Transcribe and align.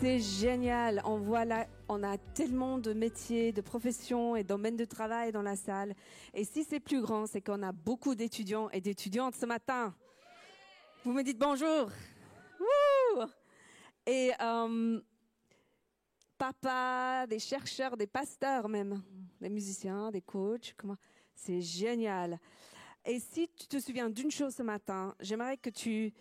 C'est 0.00 0.20
génial. 0.20 1.02
On 1.04 1.18
voit 1.18 1.44
là, 1.44 1.66
on 1.88 2.02
a 2.02 2.16
tellement 2.16 2.78
de 2.78 2.92
métiers, 2.92 3.52
de 3.52 3.60
professions 3.60 4.36
et 4.36 4.44
domaines 4.44 4.76
de 4.76 4.84
travail 4.84 5.32
dans 5.32 5.42
la 5.42 5.56
salle. 5.56 5.94
Et 6.32 6.44
si 6.44 6.62
c'est 6.62 6.80
plus 6.80 7.00
grand, 7.00 7.26
c'est 7.26 7.40
qu'on 7.40 7.62
a 7.62 7.72
beaucoup 7.72 8.14
d'étudiants 8.14 8.68
et 8.70 8.80
d'étudiantes 8.80 9.34
ce 9.34 9.46
matin. 9.46 9.94
Vous 11.04 11.12
me 11.12 11.22
dites 11.22 11.38
bonjour. 11.38 11.90
Et 14.06 14.32
euh, 14.40 15.00
papa, 16.38 17.26
des 17.28 17.38
chercheurs, 17.38 17.96
des 17.96 18.06
pasteurs 18.06 18.68
même, 18.68 19.02
des 19.40 19.48
musiciens, 19.48 20.10
des 20.10 20.22
coachs. 20.22 20.74
C'est 21.34 21.60
génial. 21.60 22.38
Et 23.06 23.20
si 23.20 23.48
tu 23.48 23.66
te 23.66 23.78
souviens 23.80 24.08
d'une 24.08 24.30
chose 24.30 24.54
ce 24.54 24.62
matin, 24.62 25.14
j'aimerais 25.20 25.56
que 25.56 25.70
tu 25.70 26.12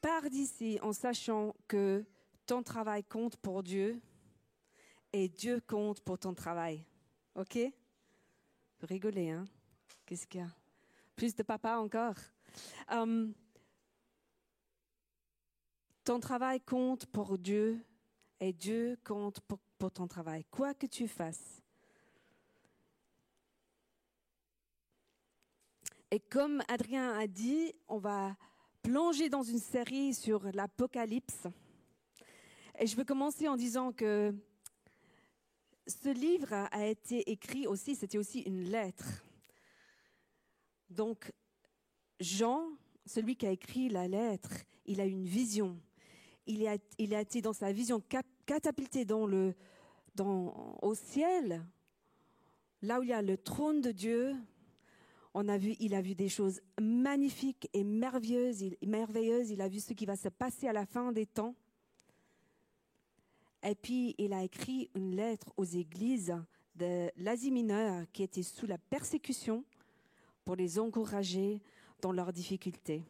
pars 0.00 0.28
d'ici 0.28 0.78
en 0.82 0.92
sachant 0.92 1.54
que 1.68 2.04
ton 2.46 2.62
travail 2.62 3.04
compte 3.04 3.36
pour 3.36 3.62
Dieu 3.62 4.00
et 5.12 5.28
Dieu 5.28 5.60
compte 5.60 6.00
pour 6.00 6.18
ton 6.18 6.34
travail. 6.34 6.84
OK? 7.34 7.58
Vous 8.80 8.86
rigolez, 8.86 9.30
hein? 9.30 9.44
Qu'est-ce 10.06 10.26
qu'il 10.26 10.40
y 10.40 10.44
a? 10.44 10.50
Plus 11.14 11.34
de 11.34 11.42
papa 11.42 11.76
encore. 11.76 12.16
Um, 12.90 13.34
ton 16.04 16.18
travail 16.18 16.60
compte 16.60 17.06
pour 17.06 17.38
Dieu 17.38 17.84
et 18.40 18.52
Dieu 18.52 18.98
compte 19.04 19.40
pour, 19.40 19.58
pour 19.78 19.90
ton 19.90 20.08
travail. 20.08 20.44
Quoi 20.50 20.74
que 20.74 20.86
tu 20.86 21.06
fasses. 21.06 21.62
Et 26.10 26.18
comme 26.18 26.62
Adrien 26.66 27.16
a 27.16 27.26
dit, 27.28 27.72
on 27.86 27.98
va 27.98 28.36
plonger 28.82 29.28
dans 29.28 29.42
une 29.42 29.58
série 29.58 30.14
sur 30.14 30.44
l'Apocalypse. 30.52 31.46
Et 32.78 32.86
je 32.86 32.96
veux 32.96 33.04
commencer 33.04 33.48
en 33.48 33.56
disant 33.56 33.92
que 33.92 34.34
ce 35.86 36.08
livre 36.08 36.52
a 36.52 36.86
été 36.86 37.30
écrit 37.30 37.66
aussi, 37.66 37.94
c'était 37.94 38.18
aussi 38.18 38.40
une 38.40 38.64
lettre. 38.64 39.24
Donc, 40.88 41.32
Jean, 42.20 42.68
celui 43.06 43.36
qui 43.36 43.46
a 43.46 43.50
écrit 43.50 43.88
la 43.88 44.08
lettre, 44.08 44.50
il 44.86 45.00
a 45.00 45.04
une 45.04 45.24
vision. 45.24 45.78
Il 46.46 46.66
a, 46.66 46.76
il 46.98 47.12
été 47.12 47.42
dans 47.42 47.52
sa 47.52 47.72
vision 47.72 48.02
catapulté 48.46 49.04
dans 49.04 49.26
le, 49.26 49.54
dans, 50.14 50.78
au 50.82 50.94
ciel, 50.94 51.64
là 52.82 53.00
où 53.00 53.02
il 53.02 53.10
y 53.10 53.12
a 53.12 53.22
le 53.22 53.36
trône 53.36 53.80
de 53.80 53.92
Dieu, 53.92 54.34
il 55.34 55.94
a 55.94 56.02
vu 56.02 56.14
des 56.14 56.28
choses 56.28 56.60
magnifiques 56.80 57.68
et 57.72 57.84
merveilleuses, 57.84 58.62
il, 58.62 59.60
a 59.60 59.68
vu 59.68 59.80
ce 59.80 59.92
qui 59.92 60.06
va 60.06 60.16
se 60.16 60.28
passer 60.28 60.68
à 60.68 60.72
la 60.72 60.86
fin 60.86 61.12
des 61.12 61.26
temps. 61.26 61.54
Et 63.62 63.74
puis, 63.74 64.14
il 64.18 64.32
a 64.32 64.42
écrit 64.42 64.90
une 64.94 65.14
lettre 65.14 65.52
aux 65.56 65.64
églises 65.64 66.34
de 66.74 67.10
l'Asie 67.16 67.50
mineure 67.50 68.06
qui 68.12 68.22
étaient 68.22 68.42
sous 68.42 68.66
la 68.66 68.78
persécution 68.78 69.64
pour 70.44 70.56
les 70.56 70.78
encourager 70.78 71.62
dans 72.00 72.12
leurs 72.12 72.32
difficultés. 72.32 73.04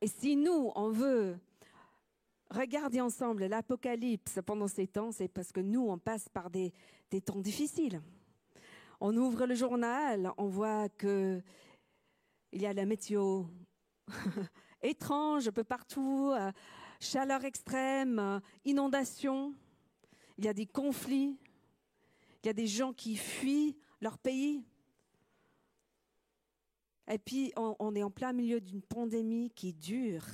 Et 0.00 0.08
si 0.08 0.36
nous, 0.36 0.72
on 0.74 0.90
veut 0.90 1.38
regarder 2.50 3.00
ensemble 3.00 3.46
l'Apocalypse 3.46 4.40
pendant 4.44 4.68
ces 4.68 4.86
temps, 4.86 5.12
c'est 5.12 5.28
parce 5.28 5.52
que 5.52 5.60
nous, 5.60 5.86
on 5.88 5.98
passe 5.98 6.28
par 6.28 6.50
des 6.50 6.72
temps 7.24 7.40
difficiles. 7.40 8.00
On 9.08 9.16
ouvre 9.16 9.46
le 9.46 9.54
journal, 9.54 10.32
on 10.36 10.48
voit 10.48 10.88
que 10.88 11.40
il 12.50 12.60
y 12.60 12.66
a 12.66 12.72
la 12.72 12.84
météo 12.84 13.44
étrange 14.82 15.46
un 15.46 15.52
peu 15.52 15.62
partout, 15.62 16.32
euh, 16.34 16.50
chaleur 16.98 17.44
extrême, 17.44 18.40
inondation. 18.64 19.54
Il 20.38 20.44
y 20.44 20.48
a 20.48 20.52
des 20.52 20.66
conflits. 20.66 21.38
Il 22.42 22.48
y 22.48 22.50
a 22.50 22.52
des 22.52 22.66
gens 22.66 22.92
qui 22.92 23.14
fuient 23.14 23.76
leur 24.00 24.18
pays. 24.18 24.64
Et 27.06 27.18
puis, 27.18 27.52
on, 27.56 27.76
on 27.78 27.94
est 27.94 28.02
en 28.02 28.10
plein 28.10 28.32
milieu 28.32 28.60
d'une 28.60 28.82
pandémie 28.82 29.50
qui 29.50 29.72
dure, 29.72 30.26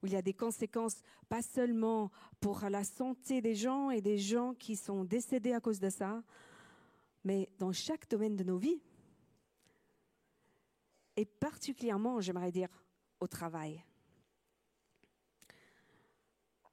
où 0.00 0.06
il 0.06 0.12
y 0.12 0.16
a 0.16 0.22
des 0.22 0.34
conséquences 0.34 1.02
pas 1.28 1.42
seulement 1.42 2.12
pour 2.38 2.60
la 2.70 2.84
santé 2.84 3.40
des 3.40 3.56
gens 3.56 3.90
et 3.90 4.00
des 4.00 4.18
gens 4.18 4.54
qui 4.54 4.76
sont 4.76 5.02
décédés 5.02 5.52
à 5.52 5.58
cause 5.58 5.80
de 5.80 5.90
ça, 5.90 6.22
mais 7.24 7.48
dans 7.58 7.72
chaque 7.72 8.08
domaine 8.08 8.36
de 8.36 8.44
nos 8.44 8.58
vies. 8.58 8.80
Et 11.16 11.24
particulièrement, 11.24 12.20
j'aimerais 12.20 12.52
dire, 12.52 12.68
au 13.20 13.26
travail. 13.26 13.84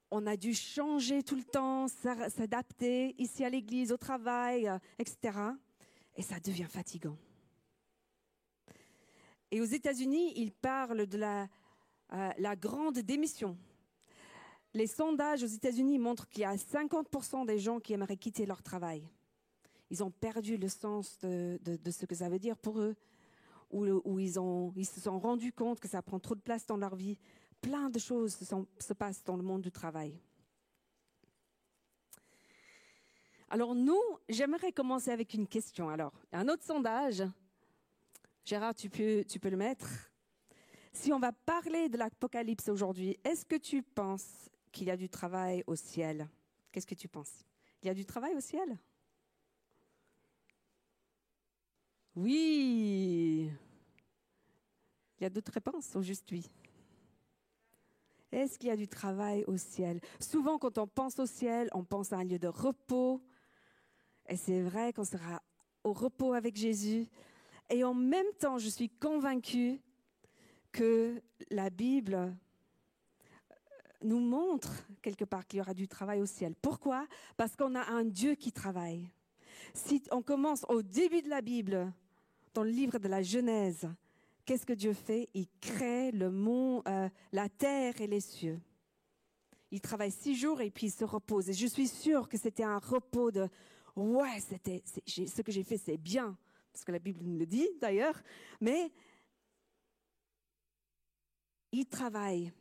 On 0.10 0.26
a 0.26 0.38
dû 0.38 0.54
changer 0.54 1.22
tout 1.22 1.36
le 1.36 1.44
temps, 1.44 1.88
s'adapter 1.90 3.14
ici 3.18 3.44
à 3.44 3.50
l'église, 3.50 3.92
au 3.92 3.98
travail, 3.98 4.68
euh, 4.68 4.78
etc. 5.00 5.38
Et 6.16 6.22
ça 6.22 6.40
devient 6.40 6.68
fatigant. 6.70 7.18
Et 9.52 9.60
aux 9.60 9.66
États-Unis, 9.66 10.34
ils 10.38 10.54
parlent 10.54 11.08
de 11.08 11.18
la, 11.18 11.48
euh, 12.14 12.30
la 12.38 12.56
grande 12.56 13.00
démission. 13.00 13.58
Les 14.74 14.88
sondages 14.88 15.44
aux 15.44 15.48
États-Unis 15.48 16.00
montrent 16.00 16.30
qu'il 16.30 16.42
y 16.42 16.46
a 16.46 16.56
50% 16.56 17.46
des 17.46 17.60
gens 17.60 17.80
qui 17.80 17.94
aimeraient 17.94 18.18
quitter 18.18 18.46
leur 18.46 18.64
travail 18.64 19.10
ils 19.90 20.04
ont 20.04 20.12
perdu 20.12 20.58
le 20.58 20.68
sens 20.68 21.18
de, 21.20 21.60
ce 21.90 22.06
que 22.06 22.16
ça 22.16 22.30
veut 22.30 22.40
dire 22.40 22.58
pour 22.58 22.80
eux, 22.80 22.96
ou, 23.72 24.20
ils, 24.20 24.86
se 24.86 25.02
sont 25.02 25.20
rendus 25.20 25.52
compte 25.52 25.80
que 25.80 25.88
ça 25.88 26.02
prend 26.02 26.20
trop 26.20 26.36
de 26.36 26.42
place 26.42 26.66
dans 26.66 26.78
leur 26.78 26.96
vie. 26.96 27.18
Plein 27.62 27.90
de 27.90 28.00
choses 28.00 28.36
se, 28.36 28.94
passent 28.94 29.24
dans 29.24 29.36
le 29.36 29.44
monde 29.44 29.62
du 29.62 29.72
travail. 29.72 30.18
Alors 33.50 33.76
nous, 33.76 34.02
j'aimerais 34.30 34.72
commencer 34.72 35.12
avec 35.12 35.34
une 35.34 35.48
question. 35.48 35.90
Alors, 35.90 36.14
un 36.32 36.48
autre 36.48 36.64
sondage. 36.64 37.24
Gérard, 38.46 38.76
tu 38.76 38.90
peux 38.90 39.50
le 39.50 39.58
mettre. 39.58 39.88
Si 40.94 41.14
on 41.14 41.20
va 41.20 41.32
parler 41.32 41.90
de 41.90 41.98
l'Apocalypse 41.98 42.70
aujourd'hui, 42.70 43.18
est-ce 43.24 43.46
que 43.46 43.56
tu 43.56 43.84
penses 43.84 44.50
qu'il 44.72 44.88
y 44.88 44.92
a 44.92 44.98
du 44.98 45.10
travail 45.10 45.64
au 45.68 45.76
ciel? 45.76 46.28
Qu'est-ce 46.72 46.88
que 46.88 46.96
tu 46.96 47.08
penses? 47.08 47.46
Il 47.82 47.88
y 47.88 47.90
a 47.90 47.94
du 47.94 48.06
travail 48.06 48.34
au 48.34 48.40
ciel? 48.40 48.78
Oui. 52.18 53.52
Il 55.20 55.24
y 55.24 55.26
a 55.26 55.30
d'autres 55.30 55.52
réponses 55.52 55.96
au 55.96 56.02
juste 56.02 56.32
oui? 56.32 56.50
Est-ce 58.32 58.58
qu'il 58.58 58.70
y 58.70 58.72
a 58.72 58.76
du 58.76 58.88
travail 58.88 59.44
au 59.46 59.56
ciel? 59.56 60.02
Souvent, 60.20 60.58
quand 60.58 60.80
on 60.80 60.88
pense 60.88 61.20
au 61.20 61.28
ciel, 61.28 61.70
on 61.74 61.84
pense 61.84 62.14
à 62.14 62.18
un 62.18 62.24
lieu 62.24 62.40
de 62.40 62.48
repos. 62.48 63.22
Et 64.28 64.36
c'est 64.36 64.62
vrai 64.62 64.94
qu'on 64.94 65.04
sera 65.04 65.44
au 65.84 65.94
repos 65.94 66.34
avec 66.34 66.56
Jésus. 66.56 67.08
Et 67.70 67.84
en 67.84 67.94
même 67.94 68.34
temps, 68.40 68.58
je 68.58 68.70
suis 68.70 68.90
convaincue 68.90 69.80
que 70.72 71.22
la 71.52 71.70
Bible 71.70 72.36
nous 74.02 74.20
montre 74.20 74.88
quelque 75.04 75.24
part 75.24 75.46
qu'il 75.46 75.60
y 75.60 75.62
aura 75.62 75.76
du 75.76 75.88
travail 75.88 76.20
au 76.22 76.26
ciel. 76.26 76.56
Pourquoi? 76.56 77.06
Parce 77.38 77.56
qu'on 77.56 77.76
a 77.76 77.86
un 77.92 78.06
Dieu 78.06 78.34
qui 78.34 78.52
travaille. 78.52 79.08
Si 79.76 80.02
on 80.12 80.24
commence 80.24 80.66
au 80.68 80.82
début 80.82 81.22
de 81.22 81.30
la 81.30 81.42
Bible, 81.42 81.94
dans 82.58 82.64
le 82.64 82.72
livre 82.72 82.98
de 82.98 83.08
la 83.08 83.22
Genèse, 83.22 83.88
qu'est-ce 84.44 84.66
que 84.66 84.74
Dieu 84.74 84.94
fait? 84.94 85.30
Il 85.36 85.46
crée 85.62 86.12
le 86.12 86.32
monde, 86.32 86.82
euh, 86.88 87.08
la 87.32 87.50
terre 87.50 88.02
et 88.02 88.08
les 88.08 88.20
cieux. 88.20 88.60
Il 89.70 89.80
travaille 89.80 90.10
six 90.10 90.36
jours 90.36 90.60
et 90.62 90.72
puis 90.72 90.88
il 90.88 90.92
se 90.92 91.04
repose. 91.06 91.52
Et 91.52 91.54
je 91.54 91.68
suis 91.68 91.88
sûre 91.88 92.28
que 92.28 92.36
c'était 92.36 92.64
un 92.64 92.80
repos 92.80 93.30
de 93.30 93.48
ouais, 93.96 94.40
c'était 94.40 94.82
ce 95.06 95.42
que 95.44 95.52
j'ai 95.52 95.64
fait, 95.64 95.78
c'est 95.78 95.98
bien, 95.98 96.36
parce 96.74 96.84
que 96.84 96.92
la 96.92 96.98
Bible 96.98 97.20
nous 97.22 97.38
le 97.38 97.46
dit 97.46 97.70
d'ailleurs. 97.80 98.20
Mais 98.60 98.92
il 101.72 101.86
travaille. 101.86 102.52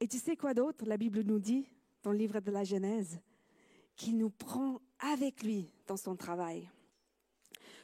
Et 0.00 0.08
tu 0.08 0.18
sais 0.18 0.36
quoi 0.36 0.52
d'autre? 0.52 0.84
La 0.84 0.96
Bible 0.96 1.20
nous 1.20 1.38
dit 1.38 1.68
dans 2.02 2.10
le 2.10 2.18
livre 2.18 2.40
de 2.40 2.50
la 2.50 2.64
Genèse 2.64 3.20
qu'il 3.94 4.18
nous 4.18 4.30
prend 4.30 4.80
avec 4.98 5.44
lui 5.44 5.70
dans 5.86 5.96
son 5.96 6.16
travail. 6.16 6.68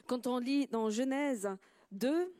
Quand 0.07 0.27
on 0.27 0.37
lit 0.37 0.67
dans 0.67 0.89
Genèse 0.89 1.49
2, 1.91 2.33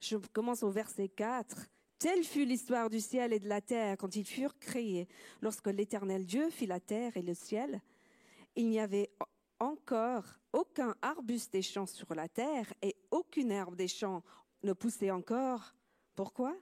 je 0.00 0.16
commence 0.32 0.62
au 0.62 0.70
verset 0.70 1.08
4, 1.08 1.68
Telle 1.98 2.24
fut 2.24 2.44
l'histoire 2.44 2.90
du 2.90 3.00
ciel 3.00 3.32
et 3.32 3.38
de 3.38 3.48
la 3.48 3.62
terre 3.62 3.96
quand 3.96 4.14
ils 4.16 4.26
furent 4.26 4.58
créés. 4.58 5.08
Lorsque 5.40 5.68
l'Éternel 5.68 6.26
Dieu 6.26 6.50
fit 6.50 6.66
la 6.66 6.78
terre 6.78 7.16
et 7.16 7.22
le 7.22 7.32
ciel, 7.32 7.80
il 8.54 8.68
n'y 8.68 8.78
avait 8.78 9.10
encore 9.58 10.24
aucun 10.52 10.94
arbuste 11.00 11.54
des 11.54 11.62
champs 11.62 11.86
sur 11.86 12.14
la 12.14 12.28
terre 12.28 12.70
et 12.82 12.94
aucune 13.10 13.50
herbe 13.50 13.76
des 13.76 13.88
champs 13.88 14.22
ne 14.62 14.74
poussait 14.74 15.10
encore. 15.10 15.72
Pourquoi? 16.14 16.54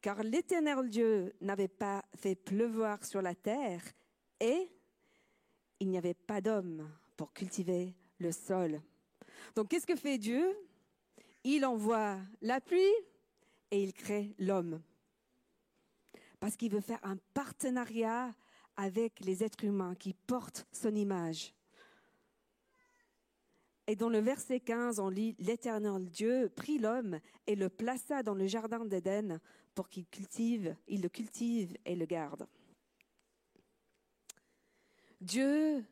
Car 0.00 0.24
l'Éternel 0.24 0.88
Dieu 0.88 1.32
n'avait 1.40 1.68
pas 1.68 2.04
fait 2.16 2.34
pleuvoir 2.34 3.04
sur 3.04 3.22
la 3.22 3.36
terre 3.36 3.82
et 4.40 4.68
il 5.78 5.88
n'y 5.88 5.98
avait 5.98 6.14
pas 6.14 6.40
d'homme 6.40 6.90
pour 7.16 7.32
cultiver 7.32 7.94
le 8.18 8.32
sol. 8.32 8.80
Donc 9.54 9.68
qu'est-ce 9.68 9.86
que 9.86 9.96
fait 9.96 10.18
Dieu? 10.18 10.56
Il 11.44 11.64
envoie 11.64 12.18
la 12.42 12.60
pluie 12.60 12.94
et 13.70 13.82
il 13.82 13.92
crée 13.92 14.34
l'homme. 14.38 14.80
Parce 16.40 16.56
qu'il 16.56 16.70
veut 16.70 16.80
faire 16.80 17.00
un 17.02 17.16
partenariat 17.34 18.34
avec 18.76 19.20
les 19.20 19.42
êtres 19.42 19.64
humains 19.64 19.94
qui 19.94 20.14
portent 20.14 20.66
son 20.72 20.94
image. 20.94 21.52
Et 23.88 23.96
dans 23.96 24.10
le 24.10 24.18
verset 24.18 24.60
15, 24.60 25.00
on 25.00 25.08
lit 25.08 25.34
L'Éternel 25.38 26.10
Dieu 26.10 26.52
prit 26.54 26.78
l'homme 26.78 27.18
et 27.46 27.56
le 27.56 27.70
plaça 27.70 28.22
dans 28.22 28.34
le 28.34 28.46
jardin 28.46 28.84
d'Éden 28.84 29.40
pour 29.74 29.88
qu'il 29.88 30.06
cultive, 30.06 30.76
il 30.86 31.00
le 31.00 31.08
cultive 31.08 31.74
et 31.86 31.96
le 31.96 32.04
garde. 32.04 32.46
Dieu 35.20 35.84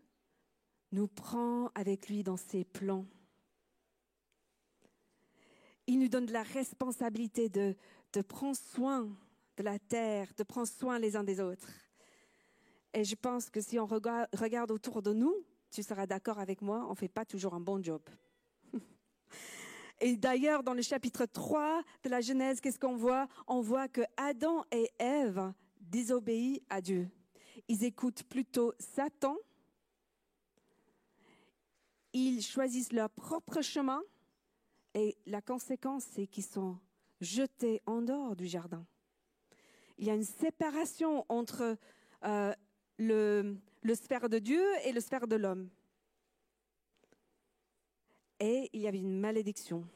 nous 0.92 1.08
prend 1.08 1.70
avec 1.74 2.08
lui 2.08 2.22
dans 2.22 2.36
ses 2.36 2.64
plans. 2.64 3.06
Il 5.86 5.98
nous 5.98 6.08
donne 6.08 6.30
la 6.30 6.42
responsabilité 6.42 7.48
de, 7.48 7.76
de 8.12 8.20
prendre 8.22 8.56
soin 8.56 9.08
de 9.56 9.62
la 9.62 9.78
terre, 9.78 10.28
de 10.36 10.42
prendre 10.42 10.68
soin 10.68 10.98
les 10.98 11.16
uns 11.16 11.24
des 11.24 11.40
autres. 11.40 11.70
Et 12.92 13.04
je 13.04 13.14
pense 13.14 13.50
que 13.50 13.60
si 13.60 13.78
on 13.78 13.86
regarde, 13.86 14.28
regarde 14.34 14.70
autour 14.70 15.02
de 15.02 15.12
nous, 15.12 15.34
tu 15.70 15.82
seras 15.82 16.06
d'accord 16.06 16.38
avec 16.38 16.62
moi, 16.62 16.84
on 16.86 16.90
ne 16.90 16.96
fait 16.96 17.08
pas 17.08 17.24
toujours 17.24 17.54
un 17.54 17.60
bon 17.60 17.82
job. 17.82 18.00
Et 20.00 20.16
d'ailleurs, 20.16 20.62
dans 20.62 20.74
le 20.74 20.82
chapitre 20.82 21.24
3 21.24 21.82
de 22.02 22.08
la 22.08 22.20
Genèse, 22.20 22.60
qu'est-ce 22.60 22.78
qu'on 22.78 22.96
voit? 22.96 23.28
On 23.46 23.60
voit 23.60 23.88
que 23.88 24.02
Adam 24.16 24.64
et 24.70 24.90
Ève 24.98 25.52
désobéissent 25.80 26.60
à 26.68 26.80
Dieu. 26.80 27.08
Ils 27.68 27.84
écoutent 27.84 28.22
plutôt 28.24 28.74
Satan. 28.78 29.36
Ils 32.12 32.42
choisissent 32.42 32.92
leur 32.92 33.10
propre 33.10 33.62
chemin. 33.62 34.02
Et 34.96 35.14
la 35.26 35.42
conséquence, 35.42 36.04
c'est 36.04 36.26
qu'ils 36.26 36.46
sont 36.46 36.78
jetés 37.20 37.82
en 37.84 38.00
dehors 38.00 38.34
du 38.34 38.46
jardin. 38.46 38.86
Il 39.98 40.06
y 40.06 40.10
a 40.10 40.14
une 40.14 40.24
séparation 40.24 41.26
entre 41.28 41.76
euh, 42.24 42.54
le, 42.96 43.58
sphère 43.94 44.30
de 44.30 44.38
Dieu 44.38 44.64
et 44.84 44.92
le 44.92 45.00
sphère 45.00 45.26
de 45.26 45.36
l'homme. 45.36 45.68
Et 48.40 48.70
il 48.72 48.80
y 48.80 48.88
avait 48.88 49.00
une 49.00 49.20
malédiction. 49.20 49.86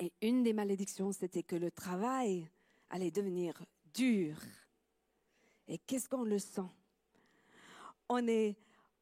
Et 0.00 0.12
une 0.20 0.42
des 0.42 0.52
malédictions, 0.52 1.12
c'était 1.12 1.42
que 1.42 1.56
le 1.56 1.70
travail 1.70 2.46
allait 2.90 3.10
devenir 3.10 3.54
dur. 3.94 4.36
Et 5.66 5.78
qu'est-ce 5.78 6.10
qu'on 6.10 6.24
le 6.24 6.38
sent? 6.38 6.68
On 8.10 8.28
est, 8.28 8.58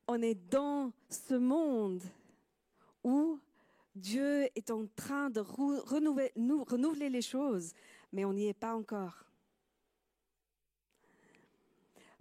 on 0.06 0.22
est 0.22 0.36
dans 0.36 0.92
ce 1.10 1.34
monde 1.34 2.04
où 3.02 3.40
Dieu 3.98 4.48
est 4.54 4.70
en 4.70 4.86
train 4.96 5.28
de 5.28 5.40
renouveler, 5.40 7.10
les 7.10 7.22
choses, 7.22 7.72
mais 8.12 8.24
on 8.24 8.32
n'y 8.32 8.46
est 8.46 8.54
pas 8.54 8.74
encore. 8.74 9.24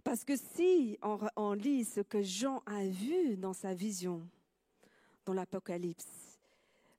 Parce 0.04 0.24
que 0.24 0.36
si 0.36 0.98
on, 1.36 1.54
lit 1.54 1.86
ce 1.86 2.02
que 2.02 2.22
Jean 2.22 2.64
a 2.66 2.86
vu 2.86 3.38
dans 3.38 3.54
sa 3.54 3.74
vision, 3.74 4.28
dans 5.26 5.34
l'Apocalypse, 5.34 6.40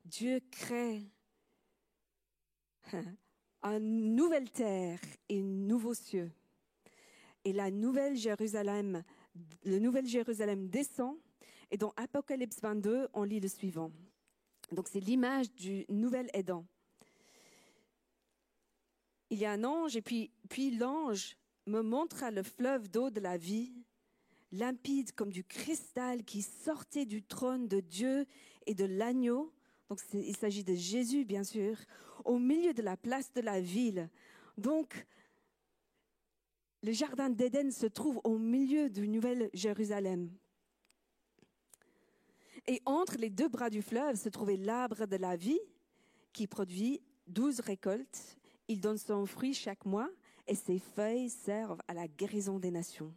Dieu 0.05 0.41
crée 0.51 1.07
une 3.63 4.15
nouvelle 4.15 4.51
terre 4.51 5.01
et 5.29 5.41
un 5.41 5.45
nouveau 5.45 5.95
cieux. 5.95 6.31
Et 7.45 7.53
la 7.53 7.71
nouvelle 7.71 8.17
le 9.65 9.79
nouvelle 9.79 10.07
Jérusalem 10.07 10.69
descend. 10.69 11.17
Et 11.71 11.77
dans 11.77 11.93
Apocalypse 11.97 12.61
22, 12.61 13.09
on 13.13 13.23
lit 13.25 13.41
le 13.41 13.49
suivant. 13.49 13.91
Donc 14.73 14.89
c'est 14.89 15.01
l'image 15.01 15.53
du 15.55 15.85
nouvel 15.89 16.31
Éden. 16.35 16.65
Il 19.31 19.39
y 19.39 19.45
a 19.45 19.53
un 19.53 19.65
ange 19.65 19.97
et 19.97 20.03
puis, 20.03 20.31
puis 20.49 20.71
l'ange 20.71 21.37
me 21.67 21.83
montra 21.83 22.31
le 22.31 22.43
fleuve 22.43 22.89
d'eau 22.89 23.11
de 23.11 23.21
la 23.21 23.37
vie, 23.37 23.73
limpide 24.53 25.13
comme 25.13 25.31
du 25.31 25.45
cristal 25.45 26.25
qui 26.25 26.43
sortait 26.43 27.05
du 27.05 27.23
trône 27.23 27.69
de 27.69 27.81
Dieu 27.81 28.27
et 28.67 28.75
de 28.75 28.85
l'agneau. 28.85 29.53
Donc 29.89 30.01
il 30.13 30.37
s'agit 30.37 30.65
de 30.65 30.75
Jésus, 30.75 31.25
bien 31.25 31.45
sûr, 31.45 31.77
au 32.25 32.39
milieu 32.39 32.75
de 32.75 32.83
la 32.83 32.97
place 32.97 33.33
de 33.33 33.41
la 33.41 33.61
ville. 33.61 34.09
Donc, 34.57 35.07
le 36.83 36.93
jardin 36.93 37.31
d'Éden 37.31 37.71
se 37.71 37.87
trouve 37.87 38.21
au 38.25 38.39
milieu 38.39 38.89
du 38.91 39.09
Nouvelle 39.09 39.51
Jérusalem. 39.53 40.31
Et 42.67 42.81
entre 42.85 43.17
les 43.17 43.31
deux 43.31 43.49
bras 43.49 43.71
du 43.71 43.83
fleuve 43.83 44.17
se 44.17 44.29
trouvait 44.29 44.57
l'arbre 44.57 45.07
de 45.07 45.17
la 45.17 45.37
vie 45.37 45.61
qui 46.33 46.47
produit 46.47 47.01
douze 47.27 47.61
récoltes. 47.61 48.39
Il 48.69 48.81
donne 48.81 48.99
son 48.99 49.25
fruit 49.27 49.55
chaque 49.55 49.85
mois 49.85 50.09
et 50.47 50.55
ses 50.55 50.79
feuilles 50.79 51.31
servent 51.31 51.81
à 51.89 51.95
la 51.95 52.09
guérison 52.09 52.59
des 52.59 52.71
nations. 52.71 53.15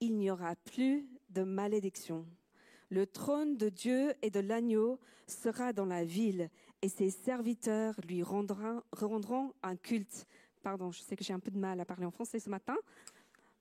Il 0.00 0.16
n'y 0.16 0.30
aura 0.30 0.54
plus 0.56 1.08
de 1.30 1.42
malédiction. 1.42 2.26
Le 2.90 3.06
trône 3.06 3.56
de 3.56 3.68
Dieu 3.68 4.14
et 4.22 4.30
de 4.30 4.40
l'agneau 4.40 5.00
sera 5.26 5.72
dans 5.72 5.86
la 5.86 6.04
ville 6.04 6.50
et 6.82 6.88
ses 6.88 7.10
serviteurs 7.10 7.94
lui 8.06 8.22
rendront, 8.22 9.52
un 9.62 9.76
culte. 9.76 10.26
Pardon, 10.62 10.90
je 10.90 11.00
sais 11.00 11.16
que 11.16 11.24
j'ai 11.24 11.32
un 11.32 11.40
peu 11.40 11.50
de 11.50 11.58
mal 11.58 11.80
à 11.80 11.84
parler 11.84 12.04
en 12.04 12.10
français 12.10 12.38
ce 12.38 12.50
matin, 12.50 12.76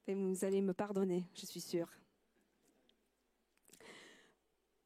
mais 0.07 0.13
vous 0.13 0.43
allez 0.43 0.61
me 0.61 0.73
pardonner, 0.73 1.25
je 1.33 1.45
suis 1.45 1.61
sûre. 1.61 1.89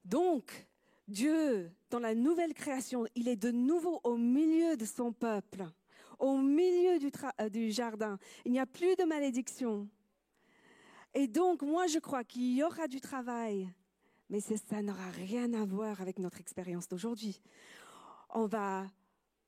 Donc, 0.07 0.67
Dieu, 1.07 1.71
dans 1.89 1.99
la 1.99 2.15
nouvelle 2.15 2.53
création, 2.53 3.05
il 3.15 3.27
est 3.27 3.35
de 3.35 3.51
nouveau 3.51 4.01
au 4.03 4.17
milieu 4.17 4.75
de 4.75 4.85
son 4.85 5.13
peuple 5.13 5.65
au 6.19 6.37
milieu 6.37 6.97
euh, 7.39 7.49
du, 7.49 7.71
jardin. 7.71 8.17
Il 8.45 8.51
n'y 8.51 8.59
a 8.59 8.65
plus 8.65 8.95
de 8.95 9.03
malédiction. 9.03 9.87
Et 11.13 11.27
donc, 11.27 11.61
moi, 11.61 11.87
je 11.87 11.99
crois 11.99 12.23
qu'il 12.23 12.55
y 12.55 12.63
aura 12.63 12.87
du 12.87 13.01
travail, 13.01 13.71
mais 14.29 14.39
ça 14.39 14.81
n'aura 14.81 15.09
rien 15.11 15.53
à 15.53 15.65
voir 15.65 16.01
avec 16.01 16.19
notre 16.19 16.39
expérience 16.39 16.87
d'aujourd'hui. 16.87 17.41
On 18.29 18.45
va, 18.45 18.85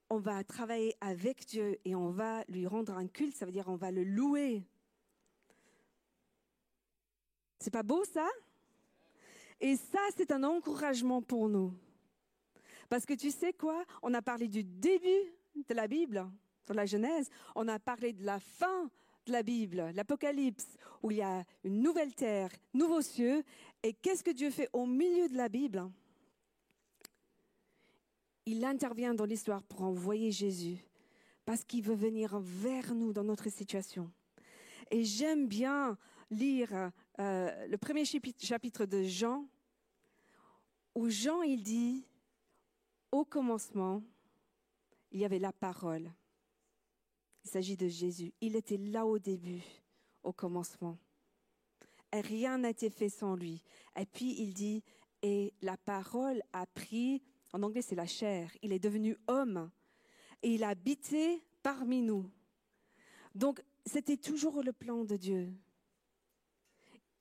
on 0.10 0.18
va 0.18 0.44
travailler 0.44 0.96
avec 1.02 1.46
Dieu 1.46 1.80
et 1.86 1.96
on 1.96 2.10
va 2.10 2.44
lui 2.48 2.66
rendre 2.66 2.94
un 2.94 3.08
culte, 3.08 3.36
ça 3.36 3.46
veut 3.46 3.52
dire 3.52 3.68
on 3.68 3.76
va 3.76 3.92
le 3.92 4.04
louer. 4.04 4.64
C'est 7.60 7.74
pas 7.74 7.84
beau 7.84 8.04
ça? 8.06 8.28
Et 9.62 9.76
ça, 9.76 10.00
c'est 10.16 10.32
un 10.32 10.44
encouragement 10.44 11.22
pour 11.22 11.50
nous. 11.50 11.74
Parce 12.88 13.06
que 13.06 13.14
tu 13.14 13.30
sais 13.30 13.54
quoi? 13.54 13.84
On 14.02 14.14
a 14.14 14.22
parlé 14.22 14.48
du 14.48 14.64
début 14.64 15.34
de 15.68 15.74
la 15.74 15.88
Bible 15.88 16.26
dans 16.70 16.76
la 16.76 16.86
Genèse, 16.86 17.30
on 17.56 17.68
a 17.68 17.80
parlé 17.80 18.14
de 18.14 18.24
la 18.24 18.40
fin 18.40 18.90
de 19.26 19.32
la 19.32 19.44
Bible, 19.44 19.92
l'Apocalypse, 19.96 20.78
où 21.02 21.12
il 21.12 21.18
y 21.18 21.22
a 21.22 21.44
une 21.64 21.82
nouvelle 21.82 22.14
terre, 22.14 22.52
nouveaux 22.74 23.02
cieux. 23.02 23.44
Et 23.84 23.94
qu'est-ce 23.94 24.24
que 24.24 24.32
Dieu 24.32 24.52
fait 24.52 24.70
au 24.72 24.86
milieu 24.86 25.28
de 25.28 25.36
la 25.36 25.50
Bible? 25.50 25.90
Il 28.46 28.64
intervient 28.64 29.14
dans 29.14 29.26
l'histoire 29.26 29.64
pour 29.64 29.82
envoyer 29.82 30.32
Jésus, 30.32 30.78
parce 31.46 31.64
qu'il 31.64 31.84
veut 31.84 31.96
venir 31.96 32.40
vers 32.40 32.94
nous 32.94 33.14
dans 33.14 33.24
notre 33.24 33.50
situation. 33.50 34.12
Et 34.92 35.04
j'aime 35.04 35.48
bien 35.48 35.98
lire 36.32 36.92
euh, 37.20 37.68
le 37.68 37.78
premier 37.78 38.06
chapitre 38.06 38.86
de 38.86 39.04
Jean, 39.04 39.48
où 40.96 41.10
Jean, 41.10 41.42
il 41.42 41.64
dit, 41.64 42.06
au 43.12 43.26
commencement, 43.26 44.04
il 45.12 45.20
y 45.20 45.26
avait 45.26 45.40
la 45.40 45.54
parole. 45.54 46.12
Il 47.44 47.50
s'agit 47.50 47.78
de 47.78 47.88
Jésus. 47.88 48.34
Il 48.42 48.56
était 48.56 48.78
là 48.78 49.06
au 49.06 49.18
début, 49.18 49.64
au 50.24 50.34
commencement. 50.34 50.98
Rien 52.12 52.60
n'a 52.60 52.70
été 52.70 52.90
fait 52.90 53.10
sans 53.10 53.36
lui. 53.36 53.64
Et 53.96 54.06
puis 54.06 54.36
il 54.40 54.54
dit, 54.54 54.84
et 55.22 55.54
la 55.62 55.78
parole 55.78 56.42
a 56.54 56.66
pris, 56.66 57.22
en 57.54 57.64
anglais 57.64 57.82
c'est 57.82 57.96
la 57.96 58.08
chair, 58.08 58.52
il 58.62 58.72
est 58.72 58.80
devenu 58.80 59.18
homme 59.28 59.70
et 60.42 60.56
il 60.56 60.64
a 60.64 60.70
habité 60.70 61.44
parmi 61.62 62.02
nous. 62.02 62.30
Donc 63.36 63.64
c'était 63.86 64.18
toujours 64.18 64.64
le 64.64 64.74
plan 64.74 65.04
de 65.04 65.18
Dieu. 65.18 65.54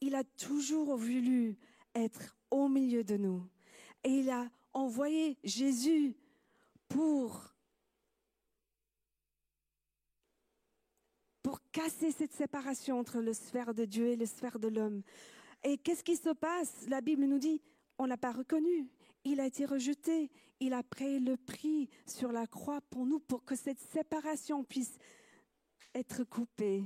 Il 0.00 0.14
a 0.14 0.24
toujours 0.24 0.96
voulu 0.96 1.58
être 1.94 2.36
au 2.50 2.68
milieu 2.68 3.04
de 3.04 3.16
nous. 3.16 3.44
Et 4.04 4.10
il 4.10 4.30
a 4.30 4.48
envoyé 4.72 5.36
Jésus 5.44 6.16
pour 6.88 7.52
casser 11.72 12.12
cette 12.12 12.32
séparation 12.32 12.98
entre 12.98 13.20
le 13.20 13.32
sphère 13.32 13.74
de 13.74 13.84
Dieu 13.84 14.08
et 14.08 14.16
le 14.16 14.26
sphère 14.26 14.58
de 14.58 14.68
l'homme. 14.68 15.02
Et 15.62 15.78
qu'est-ce 15.78 16.02
qui 16.02 16.16
se 16.16 16.30
passe? 16.30 16.86
La 16.88 17.00
Bible 17.00 17.24
nous 17.24 17.38
dit, 17.38 17.62
on 17.98 18.06
l'a 18.06 18.16
pas 18.16 18.32
reconnu. 18.32 18.88
Il 19.24 19.40
a 19.40 19.46
été 19.46 19.64
rejeté. 19.64 20.30
Il 20.60 20.72
a 20.72 20.82
payé 20.82 21.20
le 21.20 21.36
prix 21.36 21.88
sur 22.06 22.32
la 22.32 22.46
croix 22.46 22.80
pour 22.80 23.06
nous, 23.06 23.20
pour 23.20 23.44
que 23.44 23.54
cette 23.54 23.78
séparation 23.78 24.64
puisse 24.64 24.98
être 25.94 26.24
coupée. 26.24 26.84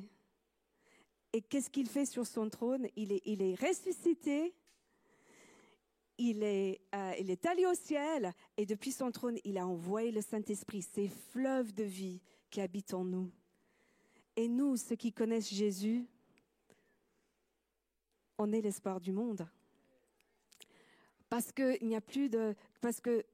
Et 1.33 1.41
qu'est-ce 1.41 1.71
qu'il 1.71 1.89
fait 1.89 2.07
sur 2.07 2.27
son 2.27 2.51
trône? 2.51 2.87
Il 2.97 3.13
est 3.13 3.55
ressuscité. 3.61 4.55
Il 6.31 6.43
est, 6.45 6.81
euh, 6.95 7.15
il 7.19 7.31
est 7.31 7.45
allé 7.47 7.67
au 7.67 7.75
ciel 7.75 8.33
et 8.57 8.65
depuis 8.65 8.93
son 8.93 9.11
trône, 9.11 9.39
il 9.45 9.59
a 9.59 9.67
envoyé 9.67 10.13
le 10.13 10.21
Saint-Esprit, 10.21 10.83
ces 10.83 11.09
fleuves 11.09 11.73
de 11.75 11.83
vie 11.83 12.21
qui 12.49 12.61
habitent 12.61 12.95
en 12.95 13.05
nous. 13.05 13.31
Et 14.37 14.47
nous, 14.47 14.77
ceux 14.77 14.95
qui 14.95 15.13
connaissent 15.13 15.53
Jésus, 15.53 16.07
on 18.39 18.53
est 18.53 18.61
l'espoir 18.61 19.01
du 19.01 19.11
monde. 19.11 19.49
Parce 21.29 21.51
que 21.51 21.77
il 21.83 21.93
a 21.95 22.01
plus 22.01 22.29
de, 22.29 22.55
parce 22.81 23.01
que 23.01 23.27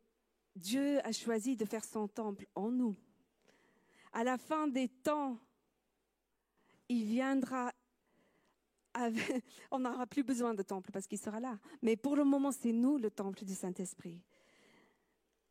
Dieu 0.56 1.04
a 1.06 1.12
choisi 1.12 1.56
de 1.56 1.66
faire 1.66 1.84
son 1.84 2.08
temple 2.08 2.46
en 2.54 2.70
nous. 2.70 2.96
À 4.12 4.24
la 4.24 4.38
fin 4.38 4.66
des 4.66 4.88
temps, 4.88 5.38
il 6.88 7.04
viendra. 7.04 7.70
on 9.70 9.78
n'aura 9.78 10.06
plus 10.06 10.22
besoin 10.22 10.54
de 10.54 10.62
temple 10.62 10.90
parce 10.92 11.06
qu'il 11.06 11.18
sera 11.18 11.40
là. 11.40 11.58
Mais 11.82 11.96
pour 11.96 12.16
le 12.16 12.24
moment, 12.24 12.52
c'est 12.52 12.72
nous 12.72 12.98
le 12.98 13.10
temple 13.10 13.44
du 13.44 13.54
Saint-Esprit. 13.54 14.20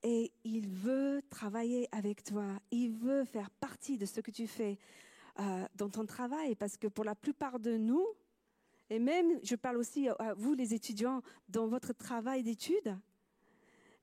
Et 0.04 0.32
il 0.44 0.68
veut 0.68 1.22
travailler 1.30 1.88
avec 1.92 2.24
toi. 2.24 2.46
Il 2.72 2.94
veut 2.94 3.26
faire 3.26 3.50
partie 3.50 3.98
de 3.98 4.06
ce 4.06 4.22
que 4.22 4.32
tu 4.32 4.48
fais 4.48 4.78
euh, 5.40 5.66
dans 5.76 5.90
ton 5.90 6.06
travail. 6.06 6.56
Parce 6.56 6.78
que 6.78 6.88
pour 6.88 7.04
la 7.04 7.16
plupart 7.16 7.60
de 7.60 7.78
nous, 7.78 8.06
et 8.90 9.00
même, 9.00 9.40
je 9.44 9.56
parle 9.56 9.78
aussi 9.78 10.08
à 10.08 10.34
vous 10.36 10.54
les 10.54 10.74
étudiants, 10.74 11.22
dans 11.50 11.68
votre 11.68 11.94
travail 11.94 12.44
d'études, 12.44 12.98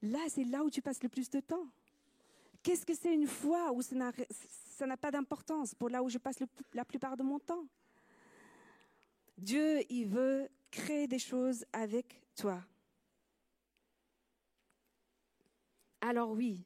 là, 0.03 0.19
c'est 0.29 0.45
là 0.45 0.62
où 0.62 0.71
tu 0.71 0.83
passes 0.83 1.03
le 1.03 1.09
plus 1.09 1.31
de 1.31 1.41
temps. 1.41 1.67
Qu'est-ce 2.62 2.85
que 2.85 2.95
c'est 2.95 3.14
une 3.14 3.26
foi 3.26 3.73
où 3.73 3.83
ça 3.83 3.95
n'a, 3.95 4.97
pas 4.97 5.11
d'importance 5.11 5.75
pour 5.75 5.88
là 5.88 6.03
où 6.03 6.09
je 6.09 6.19
passe 6.19 6.37
la 6.73 6.85
plupart 6.85 7.17
de 7.17 7.23
mon 7.23 7.38
temps? 7.38 7.67
Dieu, 9.37 9.81
il 9.91 10.07
veut 10.07 10.49
créer 10.71 11.07
des 11.07 11.19
choses 11.19 11.64
avec 11.73 12.23
toi. 12.37 12.62
Alors 16.00 16.31
oui, 16.31 16.64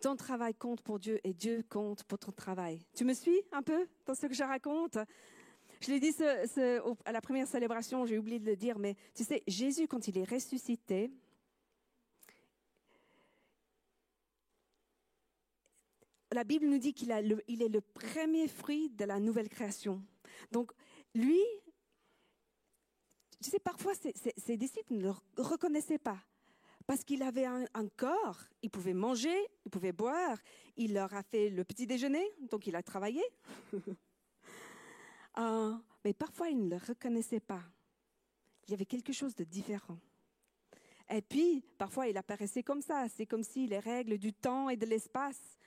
ton 0.00 0.16
travail 0.16 0.54
compte 0.54 0.80
pour 0.80 0.98
Dieu 0.98 1.20
et 1.24 1.34
Dieu 1.34 1.64
compte 1.68 2.04
pour 2.04 2.18
ton 2.18 2.32
travail. 2.32 2.84
Tu 2.94 3.04
me 3.04 3.14
suis 3.14 3.40
un 3.52 3.62
peu 3.62 3.88
dans 4.06 4.14
ce 4.14 4.26
que 4.26 4.34
je 4.34 4.42
raconte? 4.42 4.98
Je 5.80 5.90
l'ai 5.90 6.00
dit 6.00 6.14
à 7.04 7.12
la 7.12 7.20
première 7.20 7.46
célébration, 7.46 8.06
j'ai 8.06 8.18
oublié 8.18 8.38
de 8.38 8.46
le 8.46 8.56
dire, 8.56 8.78
mais 8.78 8.96
tu 9.14 9.22
sais, 9.24 9.42
Jésus, 9.46 9.86
quand 9.86 10.08
il 10.08 10.16
est 10.16 10.30
ressuscité, 10.30 11.10
la 16.32 16.44
Bible 16.44 16.66
nous 16.66 16.78
dit 16.78 16.94
qu'il 16.94 17.10
est 17.10 17.22
le 17.22 17.80
premier 17.80 18.48
fruit 18.48 18.88
de 18.90 19.04
la 19.04 19.20
nouvelle 19.20 19.48
création. 19.48 20.02
Donc, 20.52 20.72
lui, 21.14 21.40
tu 23.44 23.50
sais, 23.50 23.58
parfois, 23.58 23.92
ses, 23.94 24.56
disciples 24.56 24.94
ne 24.94 25.02
le 25.02 25.12
reconnaissaient 25.36 25.98
pas. 25.98 26.18
Parce 26.86 27.04
qu'il 27.04 27.22
avait 27.22 27.44
un, 27.44 27.66
corps, 27.96 28.40
il 28.62 28.70
pouvait 28.70 28.94
manger, 28.94 29.36
il 29.66 29.70
pouvait 29.70 29.92
boire, 29.92 30.38
il 30.76 30.94
leur 30.94 31.12
a 31.12 31.22
fait 31.22 31.50
le 31.50 31.62
petit 31.62 31.86
déjeuner, 31.86 32.26
donc 32.50 32.66
il 32.66 32.74
a 32.74 32.82
travaillé. 32.82 33.22
Euh, 35.36 35.74
mais 36.04 36.14
parfois, 36.14 36.48
ils 36.48 36.56
ne 36.56 36.70
le 36.70 36.76
reconnaissaient 36.76 37.40
pas. 37.40 37.64
Il 38.68 38.70
y 38.70 38.74
avait 38.74 38.86
quelque 38.86 39.12
chose 39.12 39.34
de 39.34 39.42
différent. 39.42 39.98
Et 41.10 41.22
puis, 41.22 41.64
parfois, 41.76 42.06
il 42.06 42.16
apparaissait 42.16 42.62
comme 42.62 42.80
ça. 42.80 43.08
C'est 43.08 43.26
comme 43.26 43.42
si 43.42 43.66
les 43.66 43.80
règles 43.80 44.16
du 44.16 44.32
temps 44.32 44.68
et 44.68 44.76
de 44.76 44.86
l'espace 44.86 45.58